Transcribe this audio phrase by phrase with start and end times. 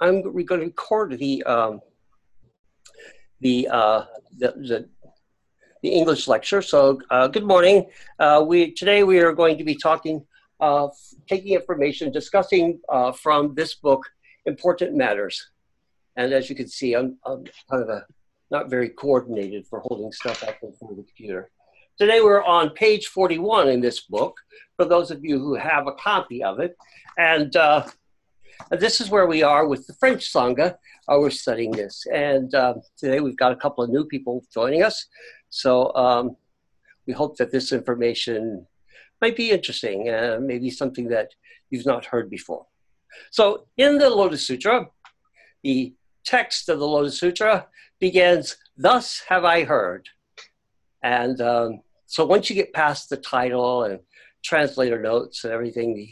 [0.00, 1.80] I'm going to record the um,
[3.40, 4.04] the, uh,
[4.38, 4.88] the, the
[5.82, 6.62] the English lecture.
[6.62, 7.86] So uh, good morning.
[8.18, 10.24] Uh, we today we are going to be talking,
[10.60, 10.88] uh,
[11.28, 14.04] taking information, discussing uh, from this book,
[14.46, 15.50] important matters.
[16.16, 18.06] And as you can see, I'm, I'm kind of a
[18.50, 21.50] not very coordinated for holding stuff up in front of the computer.
[21.98, 24.36] Today we're on page 41 in this book,
[24.76, 26.76] for those of you who have a copy of it.
[27.18, 27.86] And uh,
[28.70, 30.76] this is where we are with the French Sangha.
[31.08, 32.04] Uh, we're studying this.
[32.12, 35.06] And uh, today we've got a couple of new people joining us.
[35.50, 36.36] So um,
[37.06, 38.66] we hope that this information
[39.20, 41.30] might be interesting, uh, maybe something that
[41.70, 42.66] you've not heard before.
[43.30, 44.88] So in the Lotus Sutra,
[45.62, 45.94] the
[46.24, 47.66] text of the Lotus Sutra
[48.00, 50.08] begins, Thus have I heard.
[51.02, 54.00] And um, so once you get past the title and
[54.44, 56.08] translator notes and everything, the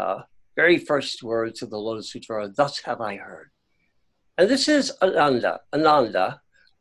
[0.00, 0.22] uh,
[0.62, 3.48] very first words of the Lotus Sutra are, Thus have I heard.
[4.36, 6.26] And this is Ananda, Ananda,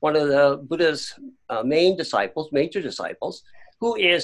[0.01, 1.03] one of the Buddha's
[1.49, 3.35] uh, main disciples, major disciples,
[3.79, 4.23] who is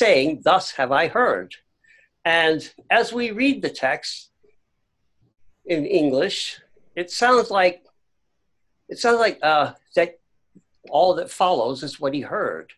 [0.00, 1.50] saying, Thus have I heard.
[2.24, 2.58] And
[3.00, 4.30] as we read the text
[5.74, 6.38] in English,
[6.94, 7.76] it sounds like
[8.88, 10.10] it sounds like uh, that
[10.96, 12.68] all that follows is what he heard.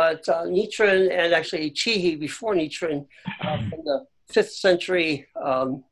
[0.00, 3.00] But uh, Nichiren and actually Chih-i before Nichiren
[3.42, 3.96] uh, from the
[4.28, 5.84] fifth century um,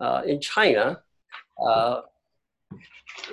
[0.00, 1.00] uh, in China
[1.66, 2.00] uh,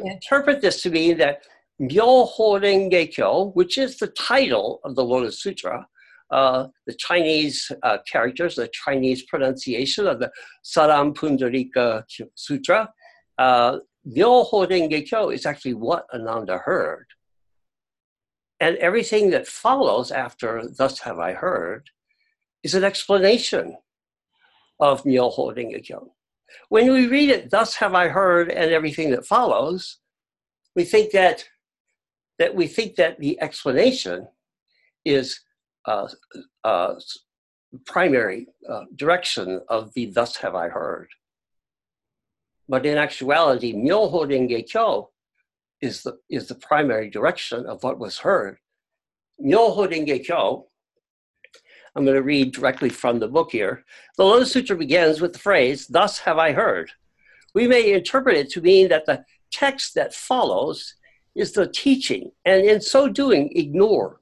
[0.03, 1.43] interpret this to mean that
[1.81, 5.87] Myoho which is the title of the Lotus Sutra,
[6.31, 10.31] uh, the Chinese uh, characters, the Chinese pronunciation of the
[10.63, 12.03] Saddharma Pundarika
[12.35, 12.89] Sutra,
[13.37, 17.07] uh, is actually what Ananda heard.
[18.59, 21.89] And everything that follows after, Thus Have I Heard,
[22.63, 23.75] is an explanation
[24.83, 26.11] of Renge Kyo.
[26.67, 29.99] When we read it, Thus Have I Heard, and everything that follows,
[30.75, 31.45] we think that,
[32.37, 34.27] that we think that the explanation
[35.05, 35.39] is
[35.85, 36.09] uh,
[36.65, 36.95] uh,
[37.85, 41.07] primary uh, direction of the Thus Have I Heard.
[42.67, 45.11] But in actuality, Myoho Renge Kyo
[45.81, 48.57] is the, is the primary direction of what was heard.
[49.41, 50.67] Myoho Renge Kyo,
[51.95, 53.85] I'm going to read directly from the book here.
[54.17, 56.91] The Lotus Sutra begins with the phrase, Thus have I heard.
[57.53, 60.95] We may interpret it to mean that the text that follows
[61.35, 64.19] is the teaching, and in so doing, ignore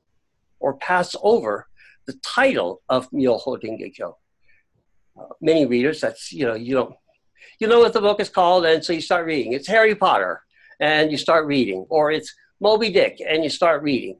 [0.59, 1.67] or pass over
[2.07, 4.17] the title of Myoho Renge Kyo.
[5.19, 6.95] Uh, many readers, that's, you know, you don't
[7.59, 9.53] you know what the book is called, and so you start reading.
[9.53, 10.41] It's Harry Potter,
[10.79, 14.17] and you start reading, or it's Moby Dick, and you start reading.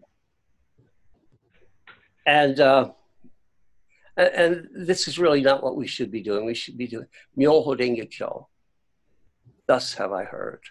[2.27, 2.91] And uh,
[4.21, 6.45] and this is really not what we should be doing.
[6.45, 8.45] We should be doing Myoho.
[9.67, 10.61] Thus have I heard.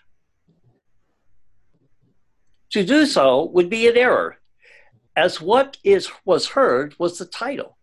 [2.71, 4.37] To do so would be an error,
[5.16, 7.77] as what is was heard was the title.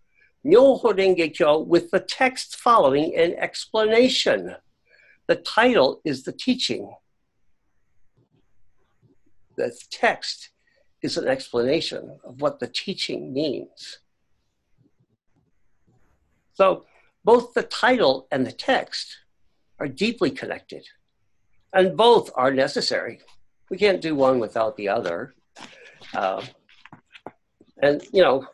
[0.46, 4.56] Myoho Renge with the text following an explanation.
[5.28, 6.94] The title is the teaching.
[9.58, 10.52] The text
[11.02, 14.00] is an explanation of what the teaching means.
[16.58, 16.86] So
[17.24, 19.06] both the title and the text
[19.80, 20.84] are deeply connected,
[21.72, 23.20] and both are necessary.
[23.70, 25.36] We can't do one without the other.
[26.16, 26.42] Uh,
[27.84, 28.48] and, you know,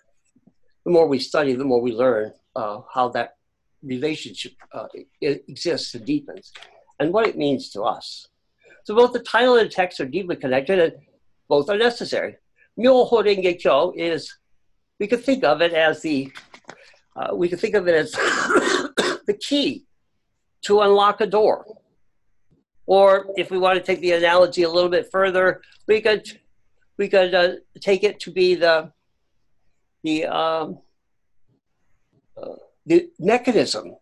[0.83, 3.37] the more we study, the more we learn uh, how that
[3.81, 4.87] relationship uh,
[5.21, 6.51] exists and deepens,
[6.99, 8.27] and what it means to us.
[8.83, 10.93] So both the title and the text are deeply connected, and
[11.47, 12.35] both are necessary.
[12.77, 14.21] Myoho Renge Kyo is,
[14.99, 16.33] we could think of it as the,
[17.15, 18.11] uh, we can think of it as
[19.27, 19.85] the key
[20.63, 21.65] to unlock a door.
[22.85, 26.25] Or if we want to take the analogy a little bit further, we could,
[26.97, 28.91] we could uh, take it to be the,
[30.03, 30.79] the, um,
[32.41, 33.95] uh, the mechanism.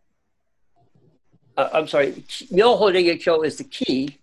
[1.57, 2.13] Uh, I'm sorry,
[2.51, 4.17] Myoho Renge Kyo is the key,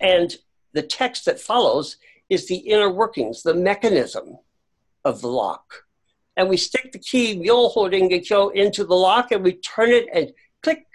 [0.00, 0.34] and
[0.72, 1.96] the text that follows
[2.28, 4.38] is the inner workings, the mechanism
[5.04, 5.84] of the lock.
[6.36, 10.06] And we stick the key Myoho Renge Kyo into the lock and we turn it
[10.12, 10.32] and
[10.62, 10.86] click,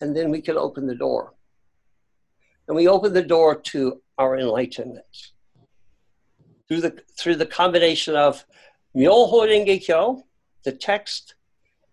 [0.00, 1.34] and then we can open the door.
[2.68, 5.04] And we open the door to our enlightenment
[6.68, 8.44] through the, through the combination of
[8.96, 10.22] Myoho Renge Kyo,
[10.64, 11.34] the text,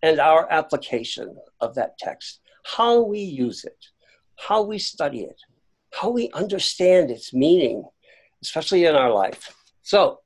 [0.02, 3.86] and our application of that text, how we use it,
[4.38, 5.40] how we study it,
[5.92, 7.84] how we understand its meaning,
[8.42, 9.54] especially in our life.
[9.82, 10.20] So,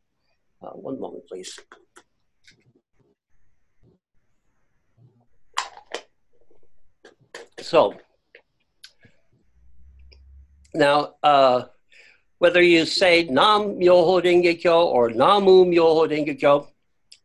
[0.62, 1.58] uh, one moment, please.
[7.64, 7.94] So,
[10.75, 11.64] Now, uh,
[12.37, 16.69] whether you say Nam Myoho Renge Kyo or Namu Myoho Renge Kyo,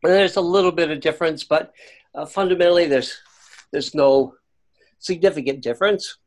[0.02, 1.74] there's a little bit of difference, but
[2.16, 3.18] uh, fundamentally there's
[3.74, 4.36] there's no
[5.00, 6.18] significant difference.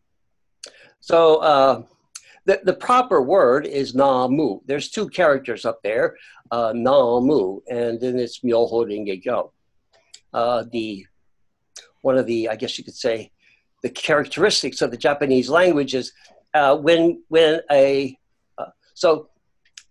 [1.00, 1.82] So uh,
[2.44, 4.60] the, the proper word is Namu.
[4.66, 6.16] There's two characters up there,
[6.50, 9.52] uh, Namu, and then it's Myoho Renge Kyo.
[10.34, 11.06] Uh, the
[12.02, 13.30] one of the, I guess you could say,
[13.82, 16.12] the characteristics of the Japanese language is
[16.54, 18.16] uh, when when a
[18.58, 19.28] uh, so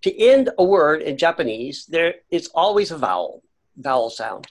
[0.04, 3.44] to end a word in Japanese, there is always a vowel
[3.78, 4.48] vowel sound,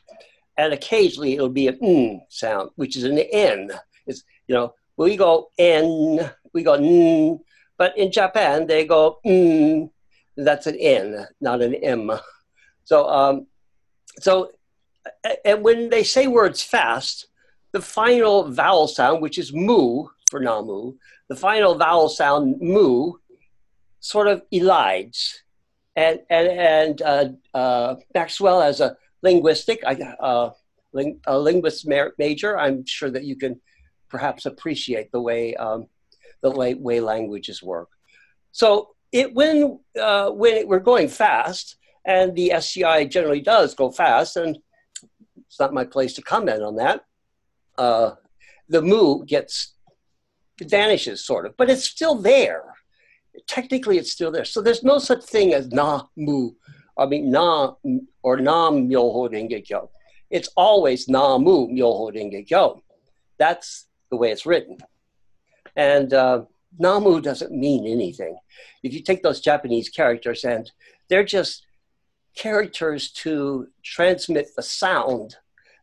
[0.57, 3.71] and occasionally it'll be an n sound, which is an n.
[4.07, 7.41] It's you know we go n, we go n,
[7.79, 9.91] but in Japan they go n.
[10.37, 12.13] That's an n, not an m.
[12.85, 13.47] So um,
[14.19, 14.51] so
[15.45, 17.27] and when they say words fast,
[17.73, 20.95] the final vowel sound, which is mu for namu,
[21.29, 23.13] the final vowel sound mu
[24.01, 25.35] sort of elides.
[25.97, 30.51] And, and, and uh, uh, Maxwell, as a linguistic, uh,
[30.93, 31.87] ling, a linguist
[32.19, 33.61] major, I'm sure that you can
[34.09, 35.87] perhaps appreciate the way, um,
[36.43, 37.89] the way, languages work.
[38.53, 41.77] So it, when, uh, when we're going fast,
[42.07, 44.59] and the SCI generally does go fast, and
[45.47, 47.05] it's not my place to comment on that,
[47.81, 48.15] uh,
[48.69, 49.75] the mu gets
[50.61, 52.65] vanishes sort of, but it's still there.
[53.47, 54.45] Technically, it's still there.
[54.45, 56.51] So there's no such thing as na mu.
[56.99, 57.73] I mean na
[58.23, 59.91] or nam myoho renge kyo.
[60.29, 62.83] It's always na mu myoho renge kyo.
[63.39, 64.77] That's the way it's written.
[65.77, 66.43] And uh,
[66.79, 68.37] namu doesn't mean anything.
[68.83, 70.71] If you take those Japanese characters and
[71.09, 71.65] they're just
[72.37, 75.37] characters to transmit the sound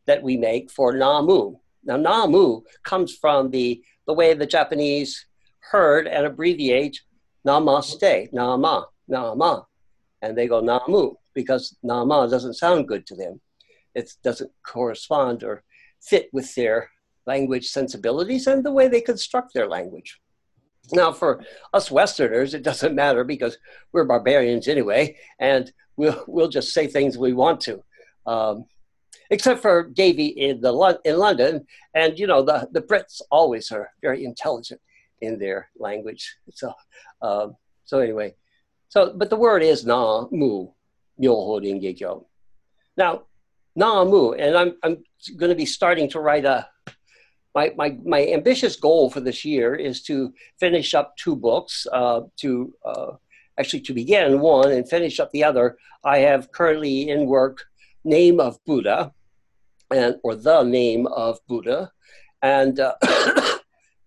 [0.05, 1.57] that we make for na namu.
[1.87, 5.25] Now, namu comes from the, the way the Japanese
[5.71, 6.99] heard and abbreviate
[7.47, 9.65] namaste, nama, nama.
[10.21, 13.39] And they go namu because nama doesn't sound good to them.
[13.95, 15.63] It doesn't correspond or
[16.01, 16.89] fit with their
[17.25, 20.19] language sensibilities and the way they construct their language.
[20.93, 21.43] Now, for
[21.73, 23.57] us Westerners, it doesn't matter because
[23.91, 27.83] we're barbarians anyway, and we'll, we'll just say things we want to.
[28.25, 28.65] Um,
[29.29, 33.91] except for Davy in the in London, and you know the the Brits always are
[34.01, 34.81] very intelligent
[35.21, 36.37] in their language.
[36.51, 36.73] So,
[37.21, 38.35] um, so anyway,
[38.89, 40.67] so but the word is na mu
[41.19, 42.25] myoho
[42.95, 43.23] Now,
[43.75, 45.03] na mu, and I'm I'm
[45.35, 46.67] going to be starting to write a.
[47.55, 52.21] My, my, my ambitious goal for this year is to finish up two books, uh,
[52.41, 53.13] to uh,
[53.57, 55.75] actually to begin one and finish up the other.
[56.03, 57.65] I have currently in work
[58.07, 59.11] Name of Buddha,
[59.91, 61.91] and or the name of Buddha,
[62.41, 62.95] and uh,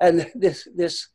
[0.01, 1.09] and this this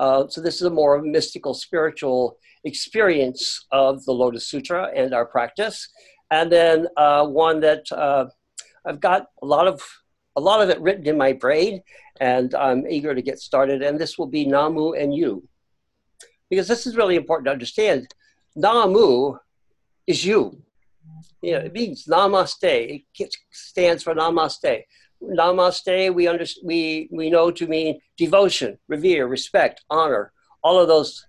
[0.00, 5.24] uh, so this is a more mystical spiritual experience of the Lotus Sutra and our
[5.24, 5.88] practice,
[6.32, 8.26] and then uh, one that uh,
[8.84, 9.80] I've got a lot of
[10.34, 11.82] a lot of it written in my brain,
[12.20, 13.80] and I'm eager to get started.
[13.80, 15.46] And this will be Namu and you,
[16.50, 18.12] because this is really important to understand.
[18.56, 19.38] Namu
[20.08, 20.63] is you
[21.42, 23.02] you know, it means namaste.
[23.18, 24.82] It stands for namaste.
[25.22, 31.26] Namaste, we, under, we, we know to mean devotion, revere, respect, honor, all of those,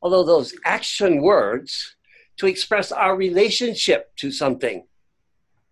[0.00, 1.96] all of those action words
[2.38, 4.86] to express our relationship to something.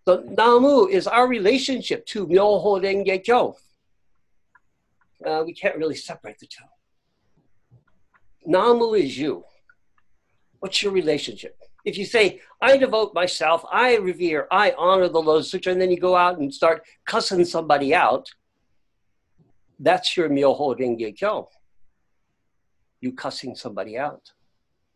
[0.05, 3.55] So Namu is our relationship to Myoho Renge Kyo.
[5.25, 6.63] Uh, we can't really separate the two.
[8.45, 9.43] Namu is you.
[10.59, 11.55] What's your relationship?
[11.85, 15.91] If you say, I devote myself, I revere, I honor the Lotus Sutra, and then
[15.91, 18.29] you go out and start cussing somebody out,
[19.79, 21.49] that's your Myoho Renge Kyo.
[22.99, 24.31] You cussing somebody out.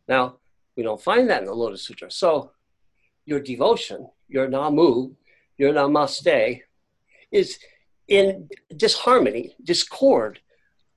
[0.08, 0.38] Now,
[0.78, 2.12] we don't find that in the Lotus Sutra.
[2.12, 2.52] So,
[3.26, 5.16] your devotion, your Namu,
[5.58, 6.62] your Namaste,
[7.32, 7.58] is
[8.08, 10.40] in disharmony, discord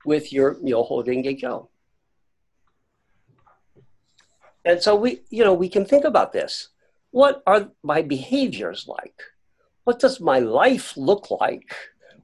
[0.04, 1.70] with your Myoho Renge Kyo.
[4.68, 6.68] And so we, you know, we can think about this.
[7.10, 9.18] What are my behaviors like?
[9.84, 11.74] What does my life look like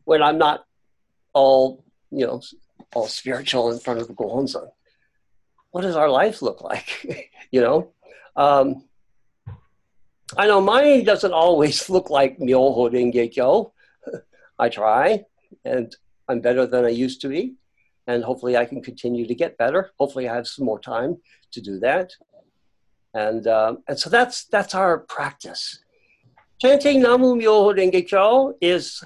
[0.05, 0.67] when I'm not
[1.33, 2.43] all, you know,
[2.95, 4.69] all spiritual in front of the Gohonzon?
[5.71, 7.31] What does our life look like?
[7.51, 7.95] you know?
[8.37, 8.85] Um,
[10.37, 13.71] I know mine doesn't always look like Myoho Renge.
[14.59, 15.25] I try,
[15.65, 15.97] and
[16.29, 17.55] I'm better than I used to be,
[18.07, 19.93] and hopefully I can continue to get better.
[19.99, 21.17] Hopefully I have some more time
[21.53, 22.13] to do that
[23.14, 25.78] and um, and so that's that's our practice.
[26.61, 29.02] Chanting Namu Myoho Renge Kyo is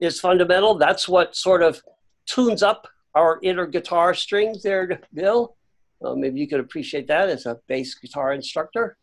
[0.00, 0.74] is fundamental.
[0.76, 1.80] That's what sort of
[2.26, 5.56] tunes up our inner guitar strings there, Bill.
[6.02, 8.98] Maybe you could appreciate that as a bass guitar instructor.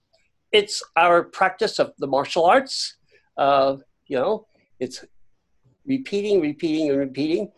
[0.52, 2.98] It's our practice of the martial arts.
[3.36, 4.46] Uh, you know,
[4.80, 5.04] it's
[5.86, 7.52] repeating, repeating, and repeating.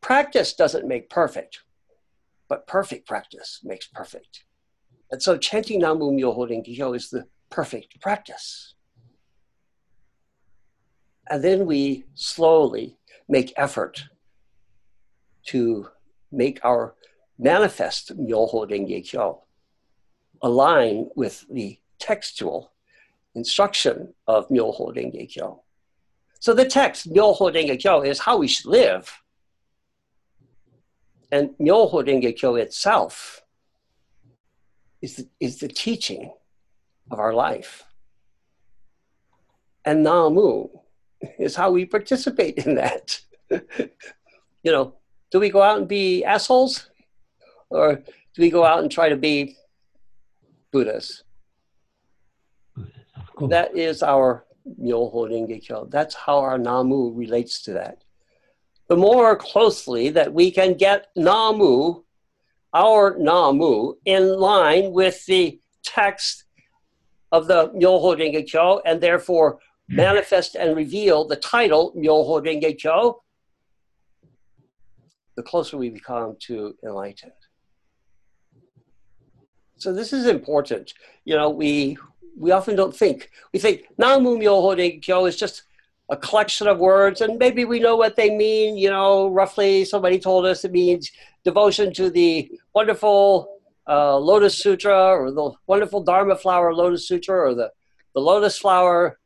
[0.00, 1.60] Practice doesn't make perfect,
[2.48, 4.44] but perfect practice makes perfect.
[5.10, 8.74] And so chanting Namu Myoho Renge is the perfect practice.
[11.28, 12.98] And then we slowly
[13.28, 14.04] make effort
[15.46, 15.88] to
[16.32, 16.94] make our
[17.38, 19.42] manifest Myoho Renge Kyo
[20.42, 22.72] align with the textual
[23.34, 25.62] instruction of Myoho Renge Kyo.
[26.40, 29.22] So the text Myoho Renge Kyo is how we should live.
[31.32, 33.39] And Myoho Renge Kyo itself
[35.02, 36.32] is the, is the teaching
[37.10, 37.84] of our life.
[39.84, 40.68] And Namu
[41.38, 43.20] is how we participate in that.
[43.50, 44.94] you know,
[45.30, 46.90] do we go out and be assholes?
[47.70, 49.56] Or do we go out and try to be
[50.72, 51.24] Buddhas?
[53.48, 54.44] That is our
[54.80, 55.86] Myoho Renge Kyo.
[55.90, 58.04] That's how our Namu relates to that.
[58.88, 62.02] The more closely that we can get Namu,
[62.72, 66.44] our Namu, in line with the text
[67.32, 69.58] of the Myoho Renge Kyo, and therefore
[69.88, 69.96] hmm.
[69.96, 73.22] manifest and reveal the title Myoho Renge Kyo,
[75.36, 77.32] the closer we become to enlightened.
[79.76, 80.92] So this is important.
[81.24, 81.96] You know, we
[82.36, 83.30] we often don't think.
[83.52, 85.64] We think Namu Myoho Renge Kyo is just
[86.10, 88.76] a collection of words, and maybe we know what they mean.
[88.76, 91.10] You know, roughly somebody told us it means
[91.44, 97.54] devotion to the wonderful uh, Lotus Sutra, or the wonderful Dharma flower Lotus Sutra, or
[97.54, 97.70] the,
[98.14, 99.18] the Lotus flower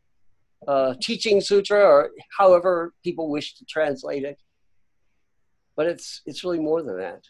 [0.67, 4.39] uh, teaching sutra, or however people wish to translate it.
[5.77, 7.23] But it's it's really more than that.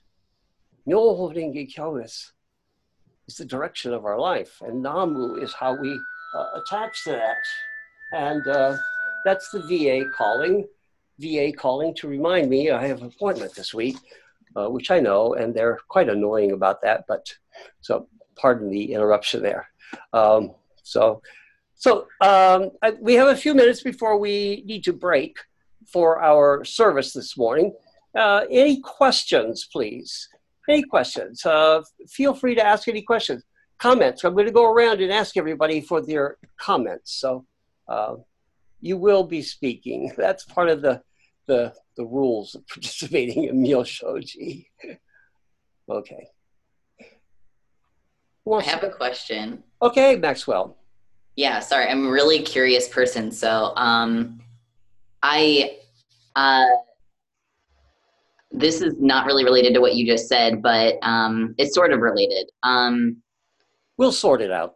[0.86, 5.98] Myoho is the direction of our life, and Namu is how we
[6.36, 7.36] uh, attach to that.
[8.12, 8.76] And uh,
[9.24, 10.66] that's the VA calling.
[11.18, 13.96] VA calling to remind me I have an appointment this week,
[14.56, 17.04] uh, which I know, and they're quite annoying about that.
[17.08, 17.32] But
[17.80, 19.68] so, pardon the interruption there.
[20.12, 21.22] Um, so,
[21.74, 25.38] so um, I, we have a few minutes before we need to break
[25.86, 27.74] for our service this morning.
[28.16, 30.28] Uh, any questions, please?
[30.68, 31.44] Any questions?
[31.44, 33.42] Uh, feel free to ask any questions.
[33.78, 34.22] Comments.
[34.24, 37.12] I'm going to go around and ask everybody for their comments.
[37.12, 37.44] So
[37.88, 38.14] uh,
[38.80, 40.12] you will be speaking.
[40.16, 41.02] That's part of the
[41.46, 44.70] the, the rules of participating in Meal Shoji.
[45.88, 46.28] okay.
[48.52, 49.62] I have a question.
[49.80, 50.76] Okay, Maxwell.
[51.36, 53.30] Yeah, sorry, I'm a really curious person.
[53.30, 54.40] So, um,
[55.22, 55.78] I,
[56.36, 56.66] uh,
[58.52, 62.00] this is not really related to what you just said, but um, it's sort of
[62.00, 62.50] related.
[62.62, 63.16] Um,
[63.96, 64.74] we'll sort it out.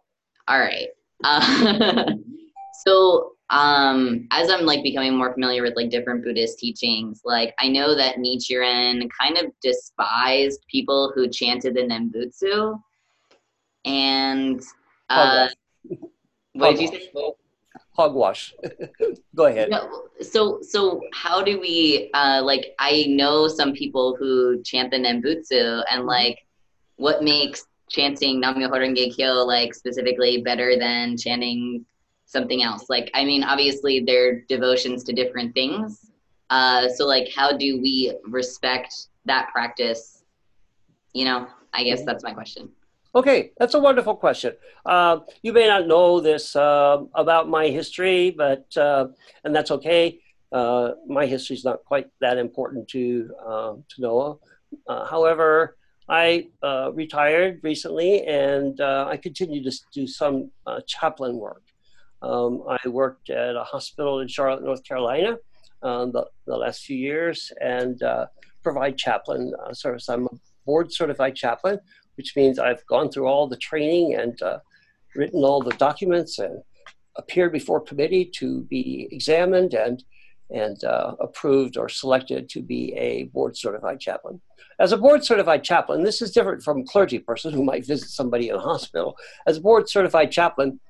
[0.48, 0.88] All right.
[1.22, 2.12] Uh,
[2.84, 7.68] so, um, as I'm like becoming more familiar with like different Buddhist teachings, like I
[7.68, 12.78] know that Nichiren kind of despised people who chanted the Nembutsu,
[13.84, 14.60] and
[15.08, 15.48] uh,
[16.52, 17.10] what did you say?
[17.92, 18.54] Hogwash.
[19.34, 19.70] Go ahead.
[19.70, 22.74] No, so, so how do we uh, like?
[22.78, 26.06] I know some people who chant the Nembutsu, and mm-hmm.
[26.06, 26.38] like,
[26.96, 31.86] what makes chanting Nam-myoho Renge Kyo like specifically better than chanting
[32.28, 32.84] something else.
[32.88, 36.10] Like, I mean, obviously they're devotions to different things.
[36.50, 40.24] Uh, so like, how do we respect that practice?
[41.14, 42.68] You know, I guess that's my question.
[43.14, 44.52] Okay, that's a wonderful question.
[44.84, 49.06] Uh, you may not know this uh, about my history, but uh,
[49.44, 50.20] and that's okay.
[50.52, 54.40] Uh, my history is not quite that important to uh, to know.
[54.86, 55.76] Uh, however,
[56.10, 56.48] I
[56.92, 60.50] retired recently, and I continue to do some
[60.86, 61.62] chaplain work.
[62.22, 65.38] Um, I worked at a hospital in Charlotte, North Carolina,
[65.82, 68.26] um, the, the, last few years, and uh,
[68.62, 70.08] provide chaplain uh, service.
[70.08, 70.30] I'm a
[70.66, 71.78] board certified chaplain,
[72.16, 74.58] which means I've gone through all the training and uh,
[75.14, 76.60] written all the documents and
[77.16, 80.02] appeared before committee to be examined and
[80.50, 84.40] and uh, approved or selected to be a board certified chaplain.
[84.80, 88.48] As a board certified chaplain, this is different from clergy person who might visit somebody
[88.48, 89.16] in a hospital.
[89.46, 90.80] As a board certified chaplain,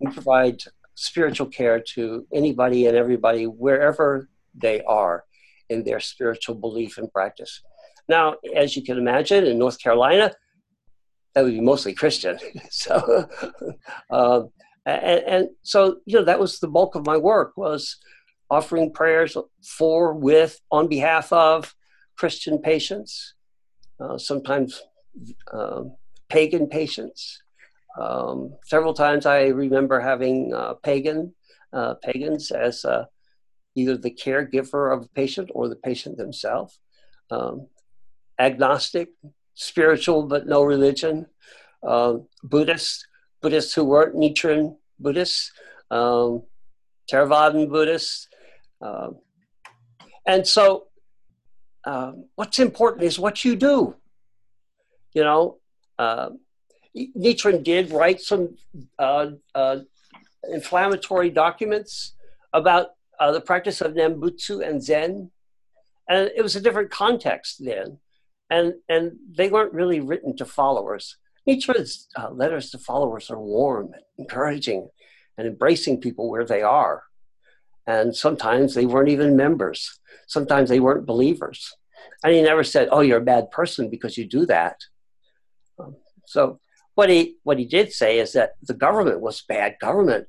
[0.00, 0.60] we provide
[0.94, 5.24] spiritual care to anybody and everybody wherever they are
[5.68, 7.62] in their spiritual belief and practice.
[8.08, 10.32] Now, as you can imagine, in North Carolina,
[11.34, 12.38] that would be mostly Christian.
[12.70, 13.28] so,
[14.10, 14.42] uh,
[14.86, 17.98] and, and, so you know that was the bulk of my work was
[18.50, 21.74] offering prayers for, with, on behalf of
[22.16, 23.34] Christian patients,
[24.00, 24.82] uh, sometimes
[25.52, 25.94] um,
[26.28, 27.42] pagan patients.
[27.96, 31.34] Um, several times I remember having uh, pagan
[31.72, 33.04] uh, pagans as uh,
[33.74, 36.78] either the caregiver of a patient or the patient themselves.
[37.30, 37.68] Um,
[38.38, 39.10] agnostic,
[39.54, 41.26] spiritual but no religion.
[41.82, 43.06] Um, Buddhists,
[43.40, 45.52] Buddhists who weren't Nichiren Buddhists,
[45.90, 46.42] um,
[47.10, 48.28] Theravadan Buddhists.
[48.80, 49.18] Um,
[50.26, 50.86] and so,
[51.84, 53.94] um, what's important is what you do.
[55.14, 55.58] You know,
[57.16, 58.56] Nichiren did write some
[58.98, 59.78] uh, uh,
[60.50, 62.14] inflammatory documents
[62.52, 62.88] about
[63.20, 65.30] uh, the practice of Nembutsu and Zen,
[66.08, 67.98] and it was a different context then,
[68.50, 71.16] and and they weren't really written to followers.
[71.48, 74.88] Nichiren's uh, letters to followers are warm, encouraging,
[75.36, 77.04] and embracing people where they are.
[77.86, 79.98] And sometimes they weren't even members.
[80.26, 81.74] Sometimes they weren't believers.
[82.22, 84.76] And he never said, "Oh, you're a bad person because you do that."
[85.78, 86.60] Um, so
[86.98, 90.26] what he what he did say is that the government was bad government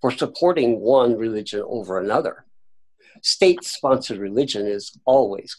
[0.00, 2.44] for supporting one religion over another.
[3.22, 5.56] State-sponsored religion is always,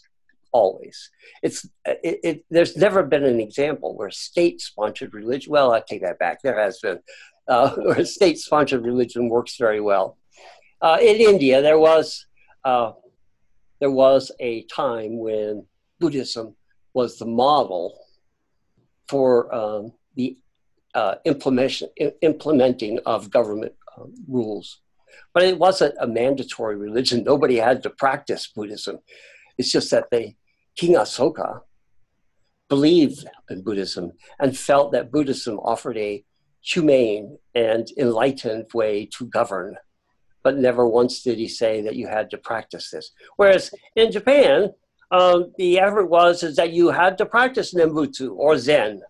[0.52, 1.10] always.
[1.42, 5.52] It's it, it, there's never been an example where state-sponsored religion.
[5.52, 6.40] Well, I take that back.
[6.40, 7.00] There has been
[7.46, 10.16] uh, where state-sponsored religion works very well.
[10.80, 12.24] Uh, in India, there was
[12.64, 12.92] uh,
[13.80, 15.66] there was a time when
[16.00, 16.56] Buddhism
[16.94, 17.98] was the model
[19.08, 20.38] for um, the
[20.94, 21.88] uh, implementation,
[22.22, 24.80] implementing of government uh, rules.
[25.32, 27.24] But it wasn't a mandatory religion.
[27.24, 28.98] Nobody had to practice Buddhism.
[29.58, 30.36] It's just that they,
[30.76, 31.60] King Asoka
[32.68, 36.24] believed in Buddhism and felt that Buddhism offered a
[36.60, 39.76] humane and enlightened way to govern.
[40.42, 43.10] But never once did he say that you had to practice this.
[43.36, 44.70] Whereas in Japan,
[45.10, 49.02] um, the effort was is that you had to practice Nembutsu or Zen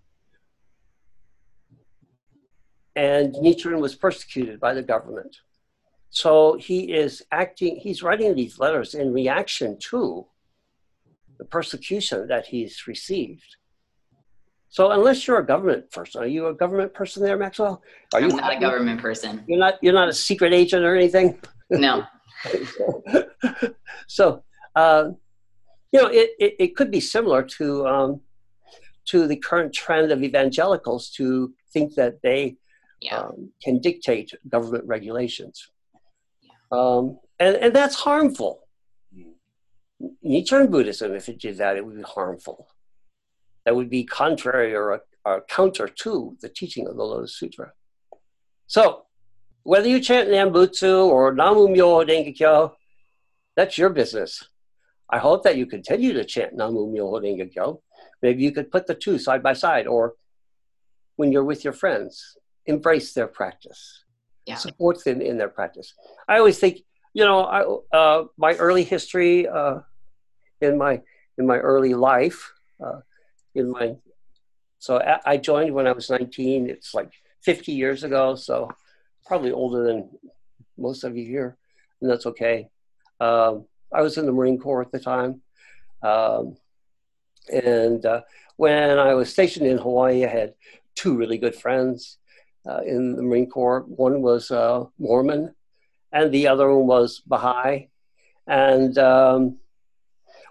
[2.96, 5.36] and Nichiren was persecuted by the government.
[6.10, 10.26] So he is acting, he's writing these letters in reaction to
[11.38, 13.56] the persecution that he's received.
[14.68, 17.82] So unless you're a government person, are you a government person there, Maxwell?
[18.12, 19.44] Are I'm you not a government person.
[19.46, 21.38] You're not you're not a secret agent or anything?
[21.70, 22.04] No.
[24.08, 24.42] so
[24.74, 25.10] uh,
[25.92, 28.20] you know, it, it, it, could be similar to um,
[29.04, 32.56] to the current trend of evangelicals to think that they
[33.04, 33.18] yeah.
[33.18, 35.70] um, can dictate government regulations.
[36.72, 38.60] Um, and, and that's harmful.
[40.26, 42.68] Nichiren Buddhism, if it did that, it would be harmful.
[43.64, 47.72] That would be contrary or, or counter to the teaching of the Lotus Sutra.
[48.66, 49.06] So,
[49.62, 52.76] whether you chant Nambutsu or Namu Myoho Renge Kyo,
[53.56, 54.42] that's your business.
[55.10, 57.82] I hope that you continue to chant Namu Myoho Renge Kyo.
[58.20, 60.14] Maybe you could put the two side by side, or
[61.16, 64.04] when you're with your friends, embrace their practice,
[64.46, 64.56] yeah.
[64.56, 65.94] support them in their practice.
[66.28, 66.78] I always think,
[67.12, 69.80] you know, I, uh, my early history uh,
[70.60, 71.02] in my
[71.36, 72.52] in my early life,
[72.84, 73.00] uh,
[73.54, 73.96] in my
[74.78, 76.68] so I joined when I was 19.
[76.68, 77.10] It's like
[77.42, 78.70] 50 years ago, so
[79.24, 80.10] probably older than
[80.76, 81.56] most of you here,
[82.00, 82.68] and that's okay.
[83.20, 85.40] Um, I was in the Marine Corps at the time,
[86.02, 86.56] um,
[87.50, 88.22] and uh,
[88.56, 90.54] when I was stationed in Hawaii, I had
[90.94, 92.18] two really good friends
[92.68, 93.84] uh, in the Marine Corps.
[93.86, 95.54] One was uh, Mormon,
[96.12, 97.88] and the other one was Baha'i.
[98.46, 99.58] And um,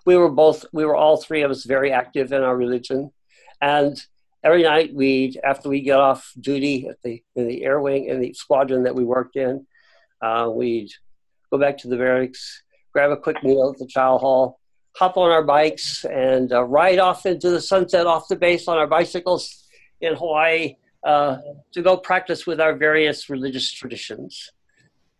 [0.06, 3.12] we were both, we were all three of us very active in our religion.
[3.62, 4.02] And
[4.43, 8.19] every night we, after we get off duty at the in the air wing in
[8.19, 9.65] the squadron that we worked in,
[10.21, 10.91] uh, we'd
[11.52, 14.60] go back to the barracks, grab a quick meal at the chow hall,
[14.95, 18.78] hop on our bikes, and uh, ride off into the sunset off the base on
[18.78, 19.67] our bicycles
[20.02, 21.38] in Hawaii uh,
[21.74, 24.52] to go practice with our various religious traditions.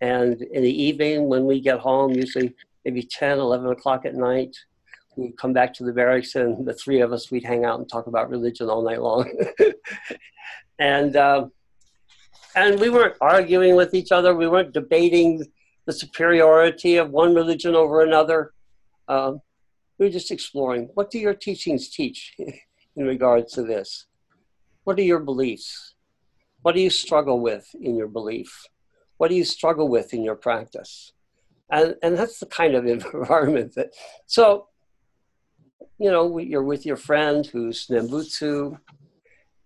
[0.02, 2.54] And in the evening, when we get home, usually
[2.86, 4.56] maybe 10, 11 o'clock at night,
[5.16, 7.90] we'd come back to the barracks and the three of us, we'd hang out and
[7.90, 9.32] talk about religion all night long.
[10.80, 11.46] and, uh,
[12.56, 14.36] and we weren't arguing with each other.
[14.36, 15.46] We weren't debating
[15.86, 18.54] the superiority of one religion over another.
[19.08, 19.42] Um,
[19.98, 22.36] we were just exploring what do your teachings teach
[22.96, 24.08] in regards to this?
[24.84, 25.94] What are your beliefs?
[26.62, 28.68] What do you struggle with in your belief?
[29.18, 31.14] What do you struggle with in your practice?
[31.70, 33.94] And, and that's the kind of environment that,
[34.28, 34.68] so,
[35.98, 38.78] you know, you're with your friend who's Nembutsu,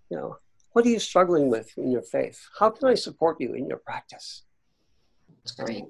[0.09, 0.37] you know,
[0.73, 2.39] what are you struggling with in your faith?
[2.59, 4.43] How can I support you in your practice?
[5.43, 5.85] That's great.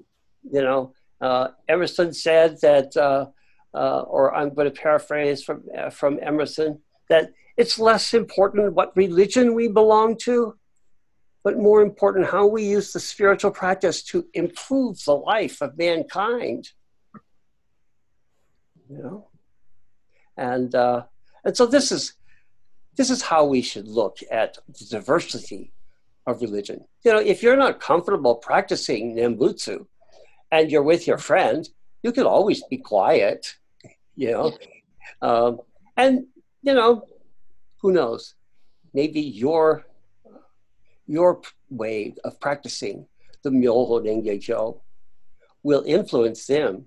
[0.50, 3.26] You know, uh, Emerson said that uh,
[3.74, 8.96] uh, or I'm going to paraphrase from, uh, from Emerson, that it's less important what
[8.96, 10.56] religion we belong to,
[11.42, 16.70] but more important how we use the spiritual practice to improve the life of mankind.
[18.88, 19.28] You know,
[20.36, 21.02] and uh,
[21.44, 22.14] and so this is
[22.96, 25.72] this is how we should look at the diversity
[26.26, 26.84] of religion.
[27.04, 29.86] You know, if you're not comfortable practicing Nembutsu,
[30.52, 31.68] and you're with your friend,
[32.04, 33.56] you can always be quiet.
[34.14, 34.58] You know,
[35.22, 35.60] um,
[35.96, 36.26] and
[36.62, 37.04] you know,
[37.80, 38.34] who knows?
[38.92, 39.84] Maybe your
[41.06, 43.06] your way of practicing
[43.42, 44.80] the Myoho Renge
[45.62, 46.84] will influence them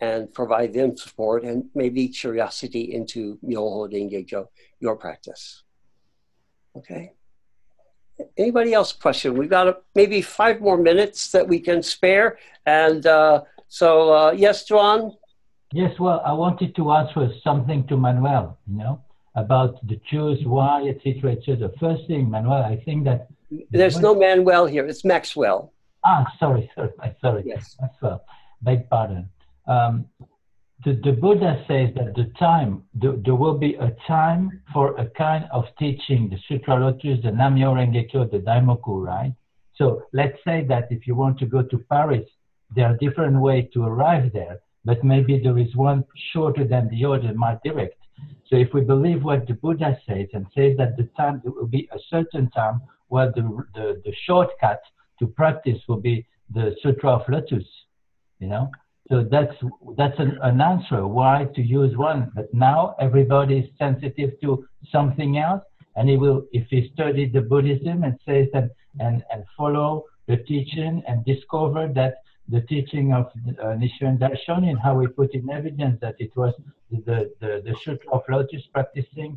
[0.00, 4.46] and provide them support and maybe curiosity into Myoho Renge
[4.80, 5.62] your practice.
[6.76, 7.12] Okay.
[8.36, 9.34] Anybody else question?
[9.34, 12.38] We've got a, maybe five more minutes that we can spare.
[12.66, 15.16] And uh, so, uh, yes, John?
[15.72, 19.02] Yes, well, I wanted to answer something to Manuel, you know
[19.34, 21.70] about the Jews, why, etc., etc.
[21.78, 23.28] First thing, Manuel, I think that
[23.70, 24.86] there's no Manuel here.
[24.86, 25.72] It's Maxwell.
[26.04, 26.90] Ah, sorry, sorry,
[27.20, 27.42] sorry.
[27.46, 27.76] Yes.
[27.80, 28.24] Maxwell.
[28.62, 29.28] Beg pardon.
[29.66, 30.06] Um,
[30.84, 35.06] the, the Buddha says that the time the, there will be a time for a
[35.10, 39.34] kind of teaching, the Sutra Lotus, the Namyo Rengekyo, the Daimoku, right?
[39.76, 42.26] So let's say that if you want to go to Paris,
[42.74, 47.04] there are different ways to arrive there, but maybe there is one shorter than the
[47.04, 47.99] other, more direct.
[48.50, 51.68] So if we believe what the Buddha says and says that the time it will
[51.68, 53.42] be a certain time where the,
[53.74, 54.80] the, the shortcut
[55.20, 57.64] to practice will be the Sutra of Lotus,
[58.40, 58.68] you know?
[59.08, 59.54] So that's
[59.96, 62.30] that's an, an answer why to use one.
[62.34, 65.62] But now everybody is sensitive to something else,
[65.96, 70.36] and he will if he studies the Buddhism and says that and and follow the
[70.36, 72.18] teaching and discover that
[72.50, 76.52] the teaching of uh, Nichiren Daishonin, how we put in evidence that it was
[76.90, 79.36] the, the, the Sutra of Lotus practicing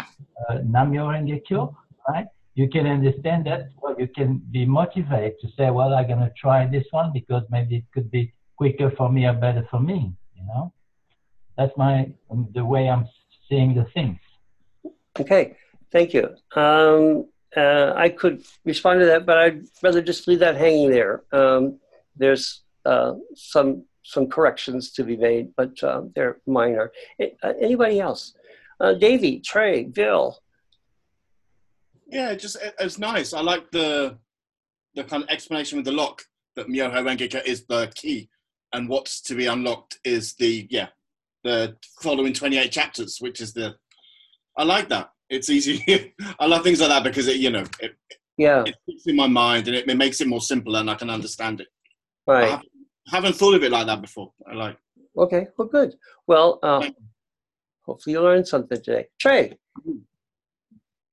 [0.49, 1.75] uh, Namyo Renge
[2.09, 2.27] right?
[2.55, 6.31] You can understand that, well, you can be motivated to say, well, I'm going to
[6.37, 10.13] try this one because maybe it could be quicker for me or better for me,
[10.35, 10.73] you know?
[11.57, 13.07] That's my, um, the way I'm
[13.49, 14.19] seeing the things.
[15.19, 15.55] Okay,
[15.91, 16.35] thank you.
[16.55, 21.23] Um, uh, I could respond to that, but I'd rather just leave that hanging there.
[21.31, 21.79] Um,
[22.15, 26.91] there's uh, some some corrections to be made, but uh, they're minor.
[27.21, 28.33] Uh, anybody else?
[28.79, 30.37] Uh, Davey, Trey, Bill.
[32.07, 33.33] Yeah, just it, it's nice.
[33.33, 34.17] I like the
[34.95, 36.21] the kind of explanation with the lock
[36.55, 38.29] that Myoho Rengekyo is the key,
[38.73, 40.89] and what's to be unlocked is the yeah
[41.43, 43.75] the following 28 chapters, which is the
[44.57, 45.09] I like that.
[45.29, 46.13] It's easy.
[46.39, 47.95] I love things like that because it you know it,
[48.37, 50.95] yeah it sticks in my mind and it, it makes it more simple and I
[50.95, 51.67] can understand it.
[52.27, 52.61] Right
[53.07, 54.31] haven't thought of it like that before.
[54.47, 54.77] I like.
[55.17, 55.95] Okay, well, good.
[56.27, 56.89] Well, uh,
[57.85, 59.07] hopefully you learned something today.
[59.19, 59.57] Trey.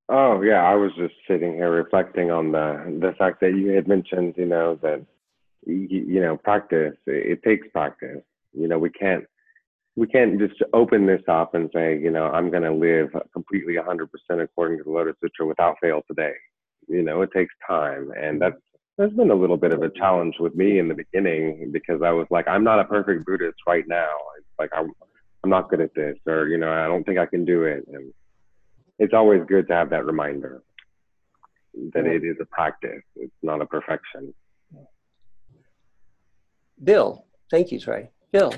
[0.09, 3.87] Oh yeah, I was just sitting here reflecting on the the fact that you had
[3.87, 5.05] mentioned, you know, that
[5.67, 6.97] you, you know, practice.
[7.07, 8.23] It, it takes practice.
[8.53, 9.25] You know, we can't
[9.97, 13.75] we can't just open this up and say, you know, I'm going to live completely
[13.75, 14.09] 100%
[14.43, 16.33] according to the Lotus Sutra without fail today.
[16.89, 18.57] You know, it takes time, and that's
[19.01, 22.11] there's been a little bit of a challenge with me in the beginning because I
[22.11, 24.11] was like, I'm not a perfect Buddhist right now.
[24.37, 24.93] It's like I'm
[25.43, 27.87] I'm not good at this, or you know, I don't think I can do it.
[27.91, 28.13] And
[28.99, 30.63] it's always good to have that reminder
[31.95, 33.01] that it is a practice.
[33.17, 34.35] It's not a perfection.
[36.85, 38.11] Bill, thank you, Trey.
[38.33, 38.53] Bill.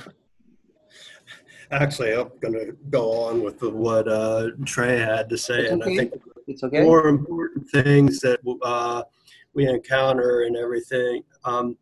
[1.71, 5.69] Actually, I'm going to go on with what uh, Trey had to say, okay.
[5.69, 6.15] and I think
[6.49, 6.83] it's okay.
[6.83, 9.05] more important things that uh,
[9.55, 11.23] we encounter and everything.
[11.45, 11.77] Um,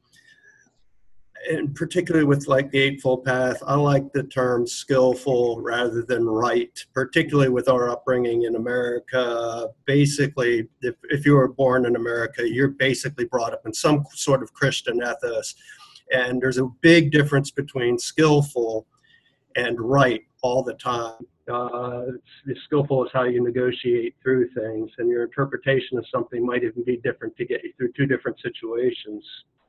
[1.49, 6.79] and particularly with like the Eightfold Path, I like the term skillful rather than right,
[6.93, 9.69] particularly with our upbringing in America.
[9.87, 14.43] Basically, if, if you were born in America, you're basically brought up in some sort
[14.43, 15.55] of Christian ethos.
[16.13, 18.87] And there's a big difference between skillful
[19.57, 21.27] and right all the time.
[21.51, 22.03] Uh,
[22.65, 26.99] skillful is how you negotiate through things, and your interpretation of something might even be
[26.99, 29.25] different to get you through two different situations.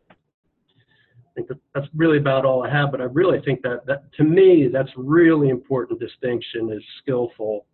[0.09, 4.11] I think that that's really about all I have, but I really think that, that
[4.17, 7.65] to me, that's really important distinction is skillful.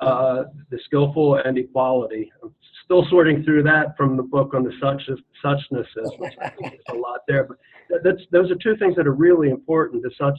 [0.00, 2.30] Uh, the skillful and equality.
[2.42, 2.52] I'm
[2.84, 5.00] still sorting through that from the book on the such
[5.40, 7.44] suchnesses, which I think is a lot there.
[7.44, 7.58] But
[8.02, 10.02] that's those are two things that are really important.
[10.02, 10.38] The such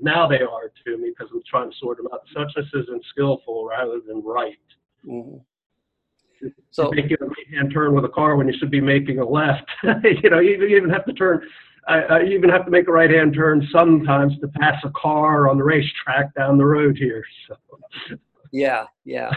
[0.00, 2.22] now they are to me because I'm trying to sort them out.
[2.34, 4.56] Suchness isn't skillful rather than right.
[5.06, 5.38] Mm-hmm.
[6.70, 9.24] So making a right hand turn with a car when you should be making a
[9.24, 9.64] left.
[9.82, 11.42] you know, you even have to turn
[11.88, 15.48] I, I even have to make a right hand turn sometimes to pass a car
[15.48, 17.24] on the racetrack down the road here.
[17.48, 18.18] So.
[18.52, 19.30] Yeah, yeah.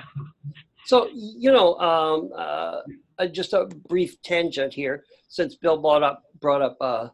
[0.86, 2.82] So you know, um, uh,
[3.20, 6.78] uh, just a brief tangent here, since Bill brought up brought up.
[6.82, 7.10] Uh,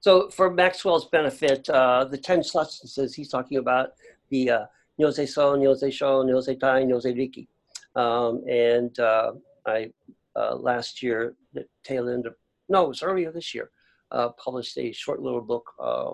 [0.00, 3.90] so for Maxwell's benefit, uh, the ten suchnesses he's talking about
[4.30, 4.66] the uh,
[5.00, 7.48] Nyoze So, Nyoze Sho, Nyoze Tai, Nyoze Riki,
[7.96, 9.32] um, and uh,
[9.66, 9.92] I
[10.36, 12.34] uh, last year, the tail end of
[12.68, 13.70] no, it was earlier this year,
[14.12, 16.12] uh, published a short little book uh,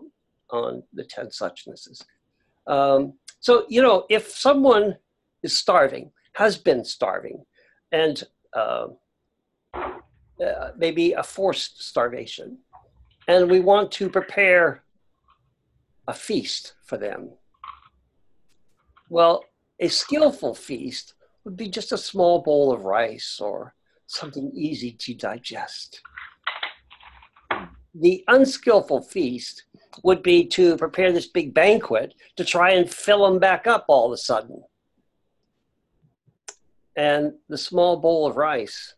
[0.51, 2.03] on the ten suchnesses.
[2.67, 4.97] Um, so you know, if someone
[5.43, 7.45] is starving, has been starving,
[7.93, 8.25] and
[10.79, 12.59] maybe a forced starvation,
[13.29, 14.83] and we want to prepare
[16.07, 17.31] a feast for them.
[19.09, 19.45] Well,
[19.81, 23.75] a skillful feast would be just a small bowl of rice or
[24.07, 26.01] something easy to digest.
[27.95, 29.65] The unskillful feast
[30.03, 34.07] would be to prepare this big banquet to try and fill them back up all
[34.07, 34.63] of a sudden.
[36.97, 38.95] And the small bowl of rice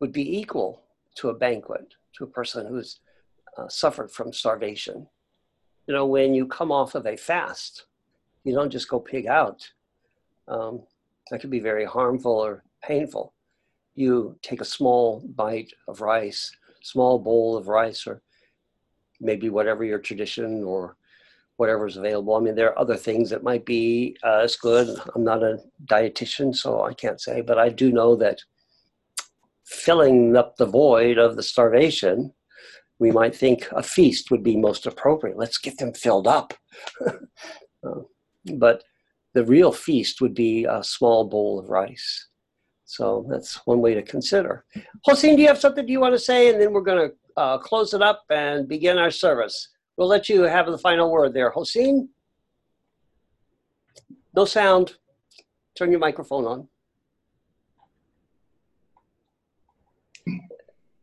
[0.00, 0.82] would be equal
[1.16, 3.00] to a banquet to a person who's
[3.60, 5.06] uh, suffered from starvation.
[5.86, 7.86] You know, when you come off of a fast,
[8.44, 9.68] you don't just go pig out.
[10.48, 10.82] Um,
[11.30, 13.34] that could be very harmful or painful.
[13.94, 18.22] You take a small bite of rice, small bowl of rice, or
[19.20, 20.96] maybe whatever your tradition or
[21.56, 22.34] whatever is available.
[22.36, 24.98] I mean, there are other things that might be uh, as good.
[25.14, 28.40] I'm not a dietitian, so I can't say, but I do know that
[29.64, 32.32] filling up the void of the starvation,
[33.00, 35.38] we might think a feast would be most appropriate.
[35.38, 36.52] Let's get them filled up.
[37.06, 38.00] uh,
[38.54, 38.84] but
[39.32, 42.28] the real feast would be a small bowl of rice.
[42.84, 44.64] So that's one way to consider.
[45.06, 46.50] Hossein, do you have something you want to say?
[46.50, 49.68] And then we're going to uh, close it up and begin our service.
[49.96, 51.50] We'll let you have the final word there.
[51.50, 52.08] Hossein?
[54.36, 54.96] No sound.
[55.76, 56.68] Turn your microphone on.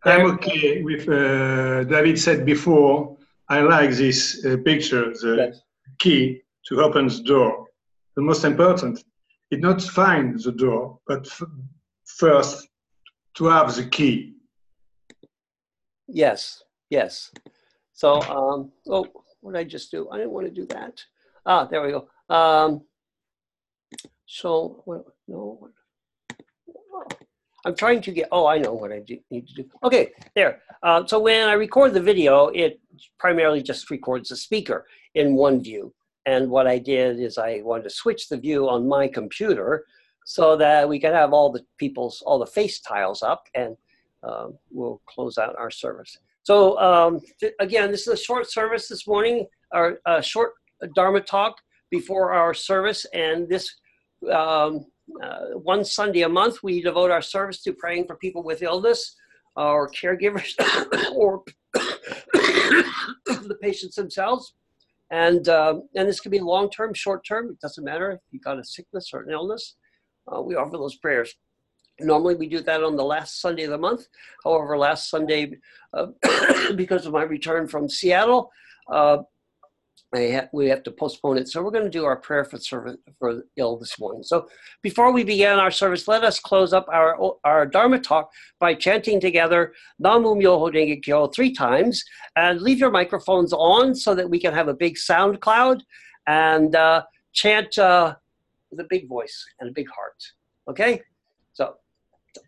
[0.07, 3.17] I'm okay with uh, David said before.
[3.49, 5.61] I like this uh, picture, the Yes.
[5.99, 7.67] key to open the door.
[8.15, 9.03] The most important
[9.51, 11.43] is not find the door, but f-
[12.05, 12.67] first
[13.35, 14.33] to have the key.
[16.07, 17.31] Yes, yes.
[17.93, 19.07] So, um, oh,
[19.41, 20.09] what did I just do?
[20.09, 21.03] I didn't want to do that.
[21.45, 22.07] Ah, there we go.
[22.33, 22.81] Um,
[24.25, 25.69] so, what, no,
[27.65, 29.69] I'm trying to get, oh, I know what I do, need to do.
[29.83, 30.61] Okay, there.
[30.83, 32.79] Uh, so when I record the video, it
[33.19, 35.93] primarily just records the speaker in one view.
[36.25, 39.85] And what I did is I wanted to switch the view on my computer
[40.25, 43.75] so that we could have all the people's, all the face tiles up and
[44.23, 46.17] um, we'll close out our service.
[46.43, 50.53] So um, th- again, this is a short service this morning, our uh, short
[50.95, 51.55] Dharma talk
[51.89, 53.75] before our service, and this
[54.31, 54.85] um,
[55.21, 59.15] uh, one Sunday a month we devote our service to praying for people with illness
[59.55, 60.53] or caregivers
[61.15, 61.43] or
[61.73, 64.53] the patients themselves.
[65.09, 67.49] And um, and this can be long term, short term.
[67.51, 69.75] It doesn't matter if you got a sickness or an illness.
[70.27, 71.33] Uh, we offer those prayers.
[71.99, 74.07] Normally, we do that on the last Sunday of the month.
[74.43, 75.53] However, last Sunday,
[75.93, 76.07] uh,
[76.75, 78.51] because of my return from Seattle,
[78.91, 79.19] uh,
[80.15, 81.47] ha- we have to postpone it.
[81.49, 84.23] So we're going to do our prayer for service for ill this morning.
[84.23, 84.47] So
[84.81, 89.19] before we begin our service, let us close up our our Dharma talk by chanting
[89.19, 92.03] together Namu Myoho Renge Kyo three times,
[92.35, 95.83] and leave your microphones on so that we can have a big sound cloud,
[96.27, 98.15] and uh, chant uh,
[98.71, 100.23] with a big voice and a big heart.
[100.69, 101.01] Okay,
[101.53, 101.75] so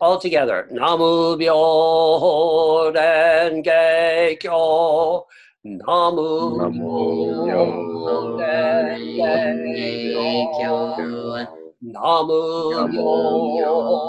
[0.00, 0.66] all together.
[0.70, 5.26] Namu Myoho Renge Kyo.
[5.62, 10.96] Namu Namu Myoho Renge Kyo.
[11.82, 12.40] Namu
[12.88, 14.00] Myoho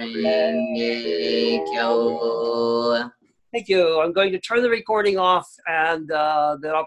[0.00, 1.92] Renge Kyo.
[3.52, 4.00] Thank you.
[4.00, 6.84] I'm going to turn the recording off and uh, then I'll